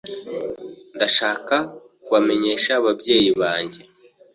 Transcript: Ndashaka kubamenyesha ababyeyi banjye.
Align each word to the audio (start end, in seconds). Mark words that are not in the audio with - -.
Ndashaka 0.95 1.55
kubamenyesha 2.03 2.71
ababyeyi 2.79 3.29
banjye. 3.41 3.81